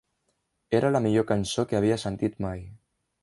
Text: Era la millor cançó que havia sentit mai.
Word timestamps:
Era 0.77 0.89
la 0.95 1.01
millor 1.07 1.27
cançó 1.31 1.67
que 1.73 1.79
havia 1.81 2.01
sentit 2.05 2.39
mai. 2.49 2.65